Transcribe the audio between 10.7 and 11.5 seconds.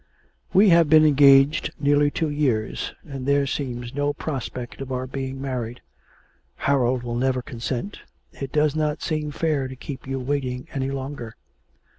any longer.'